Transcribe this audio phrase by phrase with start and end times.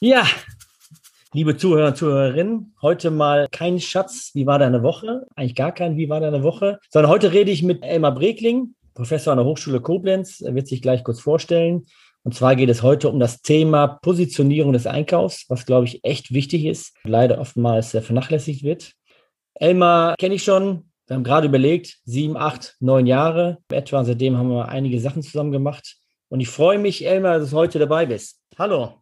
[0.00, 0.26] Ja,
[1.32, 5.26] liebe Zuhörer und Zuhörerinnen, heute mal kein Schatz, wie war deine Woche?
[5.34, 6.78] Eigentlich gar kein, wie war deine Woche?
[6.90, 10.40] Sondern heute rede ich mit Elmar Bregling, Professor an der Hochschule Koblenz.
[10.40, 11.86] Er wird sich gleich kurz vorstellen.
[12.22, 16.32] Und zwar geht es heute um das Thema Positionierung des Einkaufs, was, glaube ich, echt
[16.32, 18.92] wichtig ist, leider oftmals vernachlässigt wird.
[19.54, 20.90] Elmar kenne ich schon.
[21.06, 24.02] Wir haben gerade überlegt, sieben, acht, neun Jahre etwa.
[24.04, 25.98] Seitdem haben wir einige Sachen zusammen gemacht.
[26.30, 28.40] Und ich freue mich, Elmar, dass du heute dabei bist.
[28.58, 28.94] Hallo.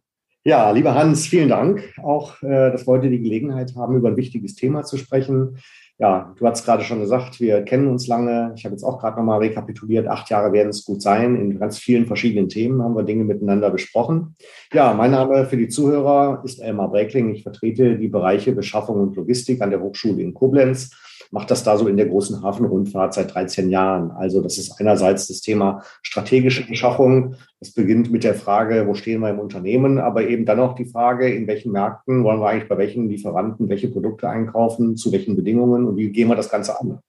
[0.43, 4.17] Ja, lieber Hans, vielen Dank auch, äh, dass wir heute die Gelegenheit haben, über ein
[4.17, 5.57] wichtiges Thema zu sprechen.
[5.97, 8.51] Ja, du hast gerade schon gesagt, wir kennen uns lange.
[8.57, 10.09] Ich habe jetzt auch gerade nochmal rekapituliert.
[10.09, 11.37] Acht Jahre werden es gut sein.
[11.37, 14.35] In ganz vielen verschiedenen Themen haben wir Dinge miteinander besprochen.
[14.73, 17.33] Ja, mein Name für die Zuhörer ist Elmar Breckling.
[17.33, 20.91] Ich vertrete die Bereiche Beschaffung und Logistik an der Hochschule in Koblenz
[21.33, 24.11] macht das da so in der großen Hafenrundfahrt seit 13 Jahren.
[24.11, 27.33] Also das ist einerseits das Thema strategische Beschaffung.
[27.59, 30.85] Das beginnt mit der Frage, wo stehen wir im Unternehmen, aber eben dann auch die
[30.85, 35.35] Frage, in welchen Märkten wollen wir eigentlich bei welchen Lieferanten welche Produkte einkaufen, zu welchen
[35.35, 36.99] Bedingungen und wie gehen wir das Ganze an.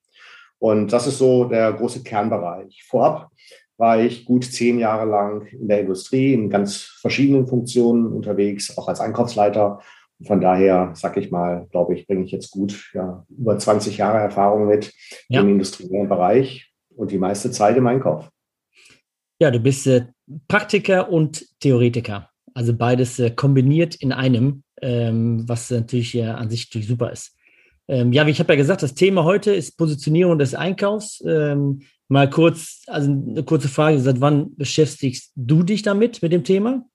[0.58, 2.82] Und das ist so der große Kernbereich.
[2.88, 3.28] Vorab
[3.76, 8.88] war ich gut zehn Jahre lang in der Industrie in ganz verschiedenen Funktionen unterwegs, auch
[8.88, 9.80] als Einkaufsleiter
[10.22, 14.18] von daher, sag ich mal, glaube ich, bringe ich jetzt gut ja, über 20 Jahre
[14.18, 14.92] Erfahrung mit
[15.28, 15.40] ja.
[15.40, 18.28] im industriellen Bereich und die meiste Zeit im Einkauf.
[19.40, 20.06] Ja, du bist äh,
[20.48, 22.30] Praktiker und Theoretiker.
[22.54, 27.36] Also beides äh, kombiniert in einem, ähm, was natürlich äh, an sich natürlich super ist.
[27.88, 31.22] Ähm, ja, wie ich habe ja gesagt, das Thema heute ist Positionierung des Einkaufs.
[31.26, 36.44] Ähm, mal kurz, also eine kurze Frage, seit wann beschäftigst du dich damit, mit dem
[36.44, 36.86] Thema?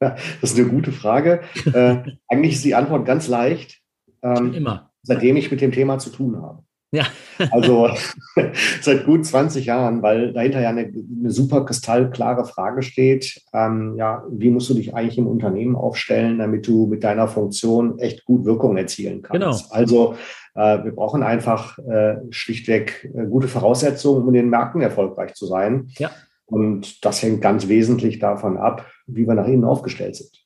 [0.40, 1.40] Das ist eine gute Frage.
[1.72, 1.96] äh,
[2.28, 3.80] eigentlich ist die Antwort ganz leicht.
[4.22, 4.90] Ähm, Immer.
[5.02, 6.62] Seitdem ich mit dem Thema zu tun habe.
[6.94, 7.06] Ja.
[7.50, 7.88] also
[8.80, 13.42] seit gut 20 Jahren, weil dahinter ja eine, eine super kristallklare Frage steht.
[13.52, 17.98] Ähm, ja, wie musst du dich eigentlich im Unternehmen aufstellen, damit du mit deiner Funktion
[17.98, 19.70] echt gut Wirkung erzielen kannst?
[19.70, 19.74] Genau.
[19.74, 20.14] Also
[20.54, 25.46] äh, wir brauchen einfach äh, schlichtweg äh, gute Voraussetzungen, um in den Märkten erfolgreich zu
[25.46, 25.88] sein.
[25.98, 26.12] Ja.
[26.46, 30.44] Und das hängt ganz wesentlich davon ab, wie wir nach innen aufgestellt sind.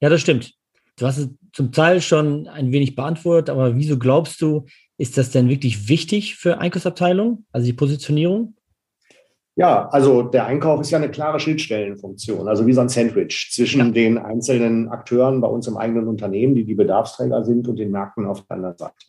[0.00, 0.52] Ja, das stimmt.
[0.98, 4.66] Du hast es zum Teil schon ein wenig beantwortet, aber wieso glaubst du,
[4.98, 8.54] ist das denn wirklich wichtig für Einkaufsabteilungen, also die Positionierung?
[9.56, 13.80] Ja, also der Einkauf ist ja eine klare Schnittstellenfunktion, also wie so ein Sandwich zwischen
[13.80, 13.90] ja.
[13.90, 18.26] den einzelnen Akteuren bei uns im eigenen Unternehmen, die die Bedarfsträger sind, und den Märkten
[18.26, 19.06] auf der anderen Seite.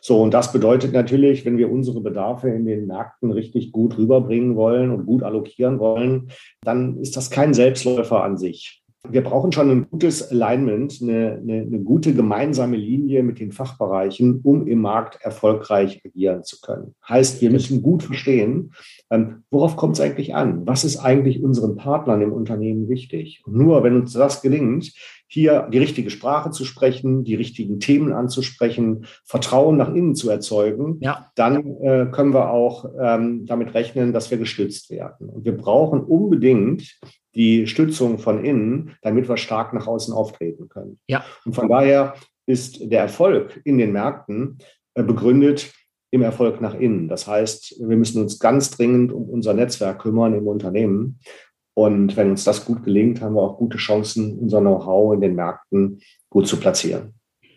[0.00, 4.56] So, und das bedeutet natürlich, wenn wir unsere Bedarfe in den Märkten richtig gut rüberbringen
[4.56, 6.30] wollen und gut allokieren wollen,
[6.62, 8.82] dann ist das kein Selbstläufer an sich.
[9.08, 14.40] Wir brauchen schon ein gutes Alignment, eine, eine, eine gute gemeinsame Linie mit den Fachbereichen,
[14.42, 16.94] um im Markt erfolgreich agieren zu können.
[17.08, 18.72] Heißt, wir müssen gut verstehen,
[19.10, 20.66] ähm, worauf kommt es eigentlich an?
[20.66, 23.42] Was ist eigentlich unseren Partnern im Unternehmen wichtig?
[23.46, 24.92] Und nur wenn uns das gelingt,
[25.28, 30.98] hier die richtige Sprache zu sprechen, die richtigen Themen anzusprechen, Vertrauen nach innen zu erzeugen,
[31.00, 31.30] ja.
[31.34, 35.28] dann äh, können wir auch ähm, damit rechnen, dass wir gestützt werden.
[35.28, 36.98] Und wir brauchen unbedingt
[37.34, 40.98] die Stützung von innen, damit wir stark nach außen auftreten können.
[41.08, 41.24] Ja.
[41.44, 42.14] Und von daher
[42.46, 44.58] ist der Erfolg in den Märkten
[44.94, 45.72] äh, begründet
[46.10, 47.08] im Erfolg nach innen.
[47.08, 51.18] Das heißt, wir müssen uns ganz dringend um unser Netzwerk kümmern im Unternehmen.
[51.78, 55.34] Und wenn uns das gut gelingt, haben wir auch gute Chancen, unser Know-how in den
[55.34, 56.00] Märkten
[56.30, 57.12] gut zu platzieren.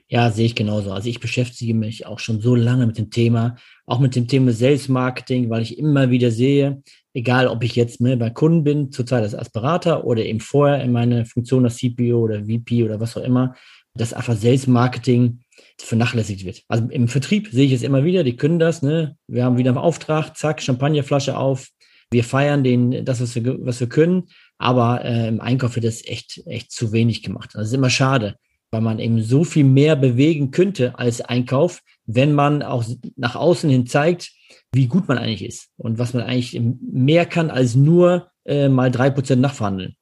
[0.10, 0.92] Ja, sehe ich genauso.
[0.92, 4.52] Also ich beschäftige mich auch schon so lange mit dem Thema, auch mit dem Thema
[4.52, 6.82] Sales Marketing, weil ich immer wieder sehe,
[7.14, 10.92] egal ob ich jetzt ne, bei Kunden bin, zurzeit als Berater oder eben vorher in
[10.92, 13.56] meiner Funktion als CPO oder VP oder was auch immer,
[13.94, 15.40] dass einfach Sales Marketing
[15.78, 16.64] vernachlässigt wird.
[16.68, 19.16] Also im Vertrieb sehe ich es immer wieder, die können das, ne?
[19.28, 21.70] Wir haben wieder einen Auftrag, zack, Champagnerflasche auf,
[22.12, 26.06] wir feiern den, das, was wir, was wir können, aber äh, im Einkauf wird das
[26.06, 27.52] echt, echt zu wenig gemacht.
[27.54, 28.36] Das ist immer schade,
[28.72, 32.84] weil man eben so viel mehr bewegen könnte als Einkauf, wenn man auch
[33.16, 34.32] nach außen hin zeigt,
[34.74, 38.92] wie gut man eigentlich ist und was man eigentlich mehr kann als nur äh, mal
[38.92, 39.96] drei Prozent nachverhandeln.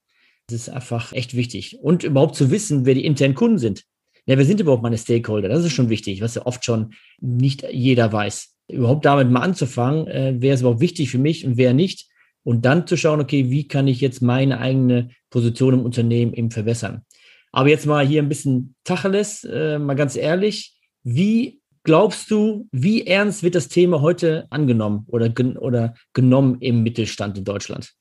[0.47, 1.77] Das ist einfach echt wichtig.
[1.81, 3.83] Und überhaupt zu wissen, wer die internen Kunden sind.
[4.25, 5.49] Ja, wer sind überhaupt meine Stakeholder?
[5.49, 10.07] Das ist schon wichtig, was ja oft schon nicht jeder weiß überhaupt damit mal anzufangen,
[10.07, 12.07] äh, wer ist überhaupt wichtig für mich und wer nicht.
[12.43, 16.51] Und dann zu schauen, okay, wie kann ich jetzt meine eigene Position im Unternehmen eben
[16.51, 17.03] verbessern.
[17.51, 23.07] Aber jetzt mal hier ein bisschen Tacheles, äh, mal ganz ehrlich, wie glaubst du, wie
[23.07, 27.93] ernst wird das Thema heute angenommen oder, gen oder genommen im Mittelstand in Deutschland?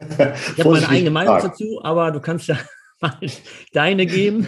[0.00, 2.56] Ich habe meine eigene Meinung dazu, aber du kannst ja
[3.00, 3.18] mal
[3.72, 4.46] deine geben.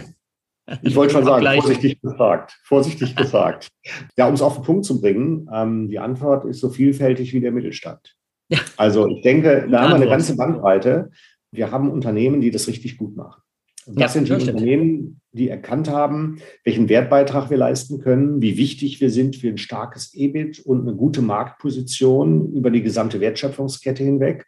[0.81, 2.59] Ich wollte schon sagen, vorsichtig gesagt.
[2.63, 3.69] Vorsichtig gesagt.
[4.17, 7.41] Ja, um es auf den Punkt zu bringen, ähm, die Antwort ist so vielfältig wie
[7.41, 8.15] der Mittelstand.
[8.49, 8.59] Ja.
[8.77, 11.11] Also ich denke, da haben wir eine ganze Bandbreite.
[11.51, 13.41] Wir haben Unternehmen, die das richtig gut machen.
[13.85, 18.41] Und das ja, sind die das Unternehmen, die erkannt haben, welchen Wertbeitrag wir leisten können,
[18.41, 23.19] wie wichtig wir sind für ein starkes EBIT und eine gute Marktposition über die gesamte
[23.19, 24.45] Wertschöpfungskette hinweg.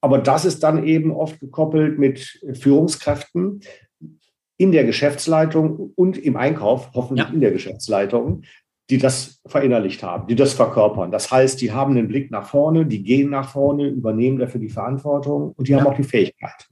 [0.00, 3.60] Aber das ist dann eben oft gekoppelt mit Führungskräften
[4.56, 7.32] in der Geschäftsleitung und im Einkauf, hoffentlich ja.
[7.32, 8.42] in der Geschäftsleitung,
[8.90, 11.10] die das verinnerlicht haben, die das verkörpern.
[11.10, 14.68] Das heißt, die haben den Blick nach vorne, die gehen nach vorne, übernehmen dafür die
[14.68, 15.80] Verantwortung und die ja.
[15.80, 16.68] haben auch die Fähigkeit.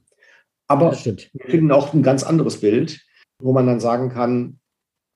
[0.67, 3.01] Aber wir finden auch ein ganz anderes Bild,
[3.39, 4.59] wo man dann sagen kann,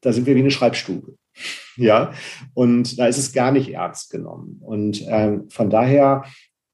[0.01, 1.15] da sind wir wie eine Schreibstube.
[1.79, 2.11] Ja,
[2.55, 4.59] und da ist es gar nicht ernst genommen.
[4.65, 6.23] Und ähm, von daher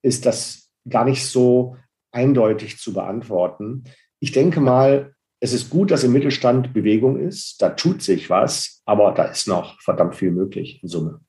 [0.01, 1.75] ist das gar nicht so
[2.13, 3.83] eindeutig zu beantworten.
[4.21, 5.12] Ich denke mal,
[5.43, 7.61] es ist gut, dass im Mittelstand Bewegung ist.
[7.61, 11.19] Da tut sich was, aber da ist noch verdammt viel möglich in Summe.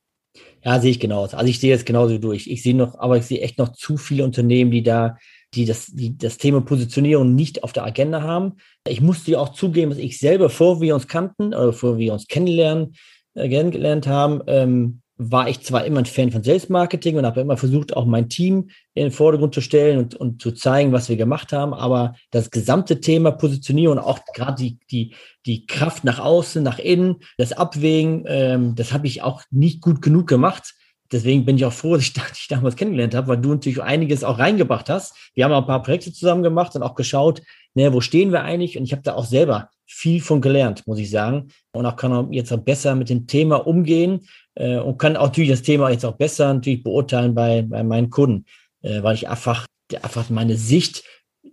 [0.63, 1.35] Ja, sehe ich genauso.
[1.35, 2.47] Also ich sehe es genauso durch.
[2.47, 5.17] Ich sehe noch, aber ich sehe echt noch zu viele Unternehmen, die da,
[5.53, 8.53] die das, die das Thema Positionierung nicht auf der Agenda haben.
[8.87, 12.27] Ich musste auch zugeben, dass ich selber, vor wir uns kannten oder vor wir uns
[12.27, 12.95] kennenlernen,
[13.33, 17.55] äh, kennengelernt haben, ähm, war ich zwar immer ein Fan von Selbstmarketing und habe immer
[17.55, 21.15] versucht, auch mein Team in den Vordergrund zu stellen und, und zu zeigen, was wir
[21.15, 25.15] gemacht haben, aber das gesamte Thema Positionierung, auch gerade die, die,
[25.45, 30.01] die Kraft nach außen, nach innen, das Abwägen, ähm, das habe ich auch nicht gut
[30.01, 30.73] genug gemacht.
[31.11, 34.25] Deswegen bin ich auch froh, dass ich dich damals kennengelernt habe, weil du natürlich einiges
[34.25, 35.15] auch reingebracht hast.
[35.33, 37.41] Wir haben auch ein paar Projekte zusammen gemacht und auch geschaut,
[37.73, 38.77] ne, wo stehen wir eigentlich?
[38.77, 41.49] Und ich habe da auch selber viel von gelernt, muss ich sagen.
[41.71, 45.27] Und auch kann auch jetzt auch besser mit dem Thema umgehen äh, und kann auch
[45.27, 48.45] natürlich das Thema jetzt auch besser natürlich beurteilen bei, bei meinen Kunden,
[48.81, 49.65] äh, weil ich einfach,
[50.01, 51.03] einfach meine Sicht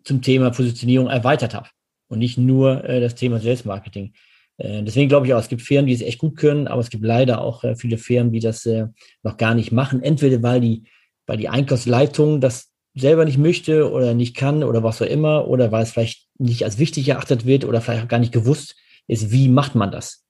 [0.04, 1.68] zum Thema Positionierung erweitert habe
[2.08, 4.12] und nicht nur äh, das Thema Selbstmarketing.
[4.58, 6.90] Äh, deswegen glaube ich auch, es gibt Firmen, die es echt gut können, aber es
[6.90, 8.86] gibt leider auch äh, viele Firmen, die das äh,
[9.22, 10.02] noch gar nicht machen.
[10.02, 10.84] Entweder weil die,
[11.26, 15.72] weil die Einkaufsleitung das selber nicht möchte oder nicht kann oder was auch immer, oder
[15.72, 18.76] weil es vielleicht nicht als wichtig erachtet wird oder vielleicht auch gar nicht gewusst
[19.06, 20.24] ist, wie macht man das.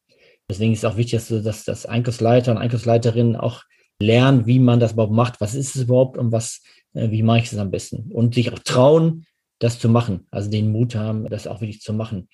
[0.50, 3.62] Deswegen ist es auch wichtig, dass, dass, dass Einkaufsleiter und Einkaufsleiterinnen auch
[4.00, 6.62] lernen, wie man das überhaupt macht, was ist es überhaupt und was,
[6.94, 8.10] äh, wie mache ich es am besten.
[8.12, 9.26] Und sich auch trauen,
[9.58, 12.28] das zu machen, also den Mut haben, das auch wirklich zu machen.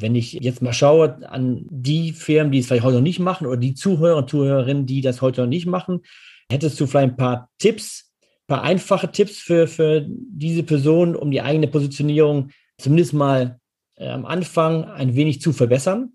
[0.00, 3.46] Wenn ich jetzt mal schaue an die Firmen, die es vielleicht heute noch nicht machen
[3.46, 6.00] oder die Zuhörer und Zuhörerinnen, die das heute noch nicht machen,
[6.50, 11.30] hättest du vielleicht ein paar Tipps, ein paar einfache Tipps für, für diese Person, um
[11.30, 13.60] die eigene Positionierung zumindest mal
[13.96, 16.14] äh, am Anfang ein wenig zu verbessern?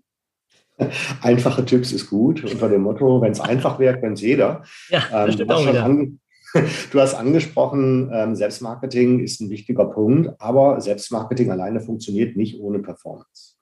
[1.22, 2.44] Einfache Tipps ist gut.
[2.44, 4.62] Unter dem Motto, wenn es einfach wäre, könnte es jeder.
[4.88, 6.06] Ja, das ähm, stimmt auch wieder.
[6.90, 12.78] Du hast angesprochen, ähm, Selbstmarketing ist ein wichtiger Punkt, aber Selbstmarketing alleine funktioniert nicht ohne
[12.78, 13.56] Performance.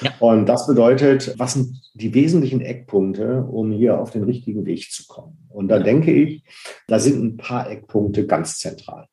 [0.00, 0.12] Ja.
[0.18, 5.06] Und das bedeutet, was sind die wesentlichen Eckpunkte, um hier auf den richtigen Weg zu
[5.06, 5.38] kommen?
[5.48, 5.82] Und da ja.
[5.82, 6.42] denke ich,
[6.86, 9.06] da sind ein paar Eckpunkte ganz zentral.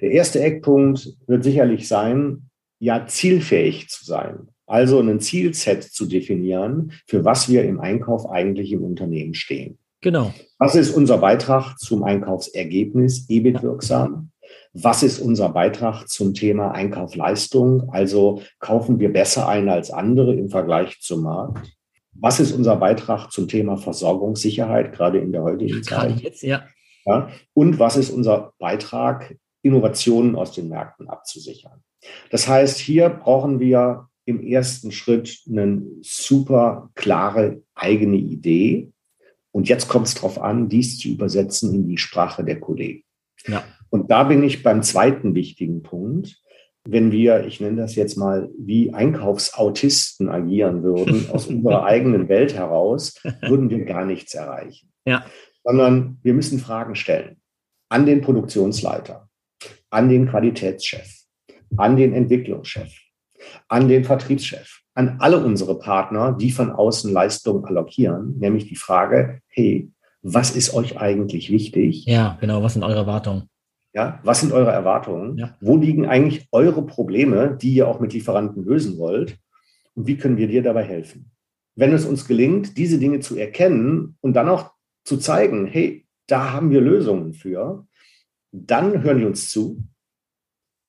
[0.00, 4.48] Der erste Eckpunkt wird sicherlich sein, ja, zielfähig zu sein.
[4.72, 9.76] Also ein Zielset zu definieren, für was wir im Einkauf eigentlich im Unternehmen stehen.
[10.00, 10.32] Genau.
[10.58, 14.30] Was ist unser Beitrag zum Einkaufsergebnis, EBIT wirksam?
[14.72, 17.90] Was ist unser Beitrag zum Thema Einkaufleistung?
[17.90, 21.70] Also kaufen wir besser ein als andere im Vergleich zum Markt?
[22.14, 26.08] Was ist unser Beitrag zum Thema Versorgungssicherheit, gerade in der heutigen Zeit?
[26.08, 26.62] Gerade jetzt, ja.
[27.04, 27.28] ja.
[27.52, 31.82] Und was ist unser Beitrag, Innovationen aus den Märkten abzusichern?
[32.30, 38.92] Das heißt, hier brauchen wir im ersten Schritt eine super klare eigene Idee.
[39.50, 43.04] Und jetzt kommt es darauf an, dies zu übersetzen in die Sprache der Kollegen.
[43.46, 43.64] Ja.
[43.90, 46.40] Und da bin ich beim zweiten wichtigen Punkt.
[46.84, 52.54] Wenn wir, ich nenne das jetzt mal, wie Einkaufsautisten agieren würden, aus unserer eigenen Welt
[52.54, 54.90] heraus, würden wir gar nichts erreichen.
[55.04, 55.24] Ja.
[55.62, 57.36] Sondern wir müssen Fragen stellen
[57.88, 59.28] an den Produktionsleiter,
[59.90, 61.24] an den Qualitätschef,
[61.76, 62.90] an den Entwicklungschef,
[63.68, 69.40] an den Vertriebschef, an alle unsere Partner, die von außen Leistungen allokieren, nämlich die Frage,
[69.48, 69.90] hey,
[70.22, 72.04] was ist euch eigentlich wichtig?
[72.06, 73.48] Ja, genau, was sind eure Erwartungen?
[73.94, 75.36] Ja, was sind eure Erwartungen?
[75.36, 75.56] Ja.
[75.60, 79.36] Wo liegen eigentlich eure Probleme, die ihr auch mit Lieferanten lösen wollt?
[79.94, 81.30] Und wie können wir dir dabei helfen?
[81.74, 84.70] Wenn es uns gelingt, diese Dinge zu erkennen und dann auch
[85.04, 87.86] zu zeigen, hey, da haben wir Lösungen für,
[88.52, 89.82] dann hören die uns zu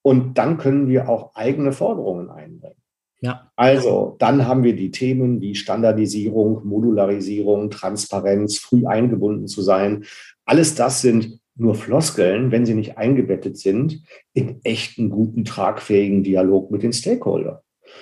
[0.04, 2.78] und dann können wir auch eigene Forderungen einbringen.
[3.22, 3.50] Ja.
[3.56, 10.04] Also, dann haben wir die Themen wie Standardisierung, Modularisierung, Transparenz, früh eingebunden zu sein.
[10.46, 16.70] Alles das sind nur Floskeln, wenn sie nicht eingebettet sind in echten, guten, tragfähigen Dialog
[16.70, 17.60] mit den Stakeholdern.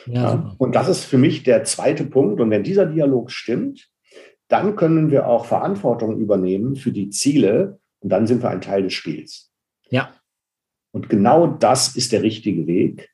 [0.07, 2.41] Ja, ja, und das ist für mich der zweite Punkt.
[2.41, 3.89] Und wenn dieser Dialog stimmt,
[4.47, 8.83] dann können wir auch Verantwortung übernehmen für die Ziele und dann sind wir ein Teil
[8.83, 9.51] des Spiels.
[9.89, 10.11] Ja.
[10.91, 13.09] Und genau das ist der richtige Weg.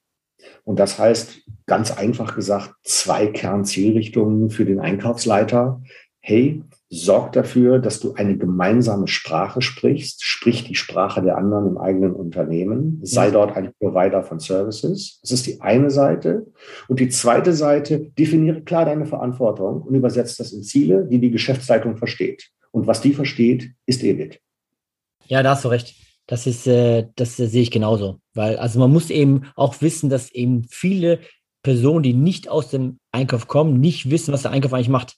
[0.64, 5.82] Und das heißt, ganz einfach gesagt, zwei Kernzielrichtungen für den Einkaufsleiter.
[6.20, 11.78] Hey, sorg dafür, dass du eine gemeinsame Sprache sprichst, sprich die Sprache der anderen im
[11.78, 15.20] eigenen Unternehmen, sei dort ein Provider von Services.
[15.22, 16.48] Das ist die eine Seite.
[16.88, 21.32] Und die zweite Seite, definiere klar deine Verantwortung und übersetze das in Ziele, die die
[21.32, 22.50] Geschäftsleitung versteht.
[22.72, 24.40] Und was die versteht, ist EBIT.
[25.26, 26.07] Ja, da hast du recht.
[26.28, 28.20] Das ist, äh, das äh, sehe ich genauso.
[28.34, 31.20] Weil, also man muss eben auch wissen, dass eben viele
[31.64, 35.16] Personen, die nicht aus dem Einkauf kommen, nicht wissen, was der Einkauf eigentlich macht.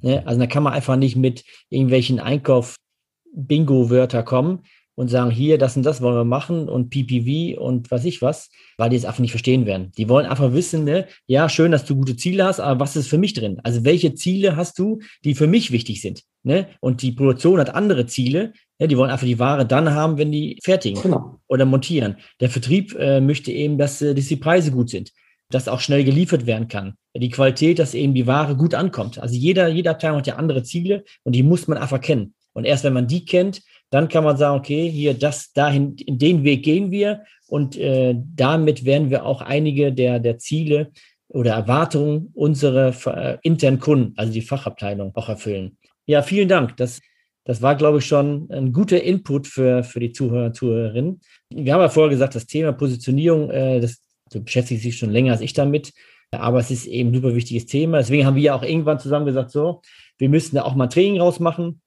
[0.00, 0.26] Ne?
[0.26, 4.62] Also da kann man einfach nicht mit irgendwelchen Einkauf-Bingo-Wörter kommen
[4.94, 8.50] und sagen, hier, das und das wollen wir machen und PPV und was ich was,
[8.76, 9.90] weil die es einfach nicht verstehen werden.
[9.96, 13.08] Die wollen einfach wissen, ne, ja, schön, dass du gute Ziele hast, aber was ist
[13.08, 13.60] für mich drin?
[13.62, 16.22] Also welche Ziele hast du, die für mich wichtig sind?
[16.42, 16.68] Ne?
[16.80, 18.52] Und die Produktion hat andere Ziele.
[18.82, 18.88] Ne?
[18.88, 21.38] Die wollen einfach die Ware dann haben, wenn die fertigen genau.
[21.46, 22.16] oder montieren.
[22.40, 25.12] Der Vertrieb äh, möchte eben, dass, äh, dass die Preise gut sind
[25.54, 26.94] dass auch schnell geliefert werden kann.
[27.14, 29.18] Die Qualität, dass eben die Ware gut ankommt.
[29.18, 32.34] Also jeder, jede Abteilung hat ja andere Ziele und die muss man einfach kennen.
[32.54, 36.18] Und erst wenn man die kennt, dann kann man sagen, okay, hier, das, dahin, in
[36.18, 40.90] den Weg gehen wir und äh, damit werden wir auch einige der, der Ziele
[41.28, 45.76] oder Erwartungen unserer äh, internen Kunden, also die Fachabteilung, auch erfüllen.
[46.06, 46.76] Ja, vielen Dank.
[46.78, 47.00] Das,
[47.44, 51.20] das war, glaube ich, schon ein guter Input für, für die Zuhörer und Zuhörerinnen.
[51.50, 55.32] Wir haben ja vorher gesagt, das Thema Positionierung, äh, das, Du beschäftigst dich schon länger
[55.32, 55.92] als ich damit.
[56.30, 57.98] Aber es ist eben ein super wichtiges Thema.
[57.98, 59.82] Deswegen haben wir ja auch irgendwann zusammen gesagt, so,
[60.16, 61.80] wir müssen da auch mal Training rausmachen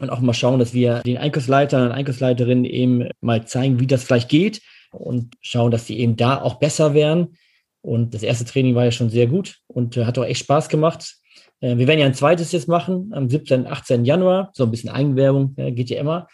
[0.00, 4.02] und auch mal schauen, dass wir den Einkaufsleitern und Einkaufsleiterinnen eben mal zeigen, wie das
[4.02, 7.36] vielleicht geht und schauen, dass die eben da auch besser werden.
[7.82, 11.16] Und das erste Training war ja schon sehr gut und hat auch echt Spaß gemacht.
[11.60, 13.66] Äh, wir werden ja ein zweites jetzt machen am 17.
[13.66, 14.04] 18.
[14.04, 14.50] Januar.
[14.54, 16.28] So ein bisschen Eigenwerbung geht ja immer.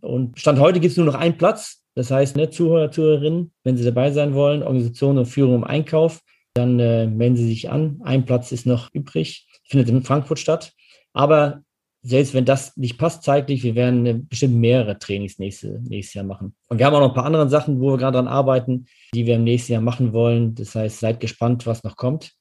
[0.00, 1.82] Und Stand heute gibt es nur noch einen Platz.
[1.94, 6.20] Das heißt, ne, Zuhörer, Zuhörerinnen, wenn Sie dabei sein wollen, Organisation und Führung im Einkauf,
[6.54, 8.00] dann äh, melden Sie sich an.
[8.04, 10.72] Ein Platz ist noch übrig, findet in Frankfurt statt.
[11.14, 11.62] Aber
[12.02, 16.24] selbst wenn das nicht passt zeitlich, wir werden äh, bestimmt mehrere Trainings nächste, nächstes Jahr
[16.24, 16.54] machen.
[16.68, 19.26] Und wir haben auch noch ein paar andere Sachen, wo wir gerade dran arbeiten, die
[19.26, 20.54] wir im nächsten Jahr machen wollen.
[20.54, 22.32] Das heißt, seid gespannt, was noch kommt.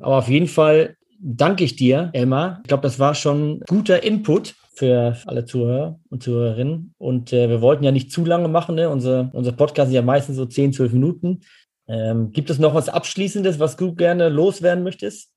[0.00, 2.60] Aber auf jeden Fall danke ich dir, Elmar.
[2.62, 6.94] Ich glaube, das war schon guter Input für alle Zuhörer und Zuhörerinnen.
[6.98, 8.74] Und äh, wir wollten ja nicht zu lange machen.
[8.74, 8.90] Ne?
[8.90, 11.40] Unser, unser Podcast ist ja meistens so 10, 12 Minuten.
[11.88, 15.30] Ähm, gibt es noch was Abschließendes, was du gerne loswerden möchtest?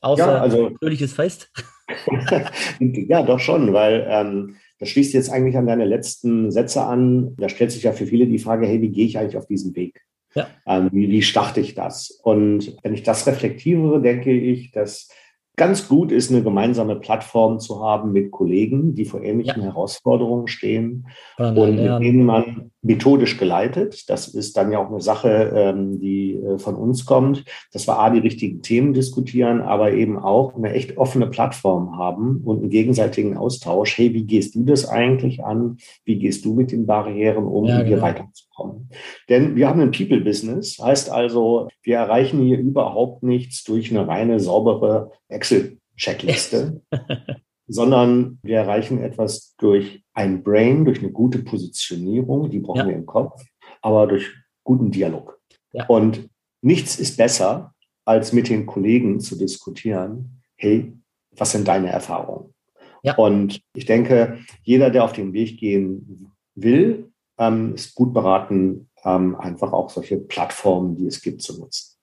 [0.00, 1.50] Außer ja, also, fröhliches Fest?
[2.80, 7.34] ja, doch schon, weil ähm, das schließt jetzt eigentlich an deine letzten Sätze an.
[7.36, 9.74] Da stellt sich ja für viele die Frage, hey, wie gehe ich eigentlich auf diesen
[9.76, 10.02] Weg?
[10.34, 10.48] Ja.
[10.66, 12.10] Ähm, wie, wie starte ich das?
[12.10, 15.08] Und wenn ich das reflektiere, denke ich, dass
[15.56, 19.68] ganz gut ist, eine gemeinsame Plattform zu haben mit Kollegen, die vor ähnlichen ja.
[19.68, 21.06] Herausforderungen stehen
[21.38, 24.08] und mit denen man methodisch geleitet.
[24.08, 27.98] Das ist dann ja auch eine Sache, ähm, die äh, von uns kommt, dass wir
[27.98, 32.70] A, die richtigen Themen diskutieren, aber eben auch eine echt offene Plattform haben und einen
[32.70, 33.96] gegenseitigen Austausch.
[33.96, 35.78] Hey, wie gehst du das eigentlich an?
[36.04, 38.02] Wie gehst du mit den Barrieren um, ja, hier genau.
[38.02, 38.90] weiterzukommen?
[39.30, 44.40] Denn wir haben ein People-Business, heißt also, wir erreichen hier überhaupt nichts durch eine reine,
[44.40, 46.82] saubere Excel-Checkliste.
[47.66, 52.88] sondern wir erreichen etwas durch ein Brain, durch eine gute Positionierung, die brauchen ja.
[52.88, 53.44] wir im Kopf,
[53.82, 55.40] aber durch guten Dialog.
[55.72, 55.86] Ja.
[55.86, 56.28] Und
[56.62, 60.92] nichts ist besser, als mit den Kollegen zu diskutieren, hey,
[61.32, 62.54] was sind deine Erfahrungen?
[63.02, 63.16] Ja.
[63.16, 69.36] Und ich denke, jeder, der auf den Weg gehen will, ähm, ist gut beraten, ähm,
[69.36, 71.96] einfach auch solche Plattformen, die es gibt, zu nutzen.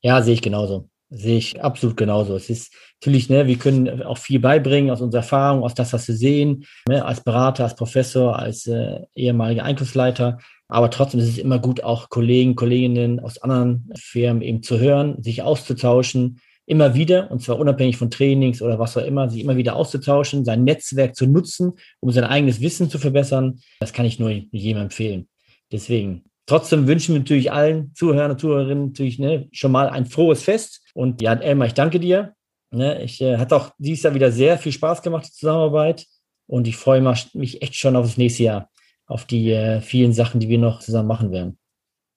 [0.00, 0.88] Ja, sehe ich genauso.
[1.08, 2.34] Sehe ich absolut genauso.
[2.34, 6.08] Es ist natürlich, ne, wir können auch viel beibringen aus unserer Erfahrung, aus das, was
[6.08, 10.38] wir sehen, ne, als Berater, als Professor, als äh, ehemaliger Einkaufsleiter.
[10.68, 15.22] Aber trotzdem ist es immer gut, auch Kollegen, Kolleginnen aus anderen Firmen eben zu hören,
[15.22, 19.56] sich auszutauschen, immer wieder, und zwar unabhängig von Trainings oder was auch immer, sich immer
[19.56, 23.60] wieder auszutauschen, sein Netzwerk zu nutzen, um sein eigenes Wissen zu verbessern.
[23.78, 25.28] Das kann ich nur jedem empfehlen.
[25.70, 30.44] Deswegen Trotzdem wünschen wir natürlich allen Zuhörern und Zuhörerinnen natürlich ne, schon mal ein frohes
[30.44, 30.82] Fest.
[30.94, 32.34] Und ja, Elmar, ich danke dir.
[32.70, 36.06] Ne, ich äh, hat auch dieses Jahr wieder sehr viel Spaß gemacht, die Zusammenarbeit.
[36.46, 37.00] Und ich freue
[37.34, 38.70] mich echt schon auf das nächste Jahr,
[39.06, 41.58] auf die äh, vielen Sachen, die wir noch zusammen machen werden.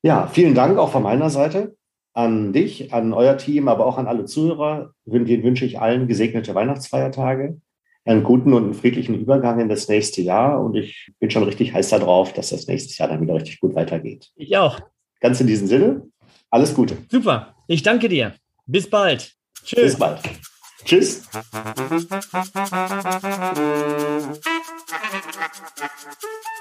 [0.03, 1.75] Ja, vielen Dank auch von meiner Seite
[2.13, 4.93] an dich, an euer Team, aber auch an alle Zuhörer.
[5.05, 7.59] Den wünsche ich allen gesegnete Weihnachtsfeiertage
[8.10, 10.60] einen guten und einen friedlichen Übergang in das nächste Jahr.
[10.60, 13.75] Und ich bin schon richtig heiß darauf, dass das nächste Jahr dann wieder richtig gut
[13.75, 14.32] weitergeht.
[14.36, 14.80] Ich auch.
[15.20, 16.01] Ganz in diesem Sinne,
[16.50, 16.98] alles Gute.
[17.10, 17.54] Super.
[17.68, 18.34] Ich danke dir.
[18.66, 19.36] Bis bald.
[19.63, 19.82] Tschüss.
[19.82, 20.22] Bis bald.
[20.86, 21.30] Tschüss.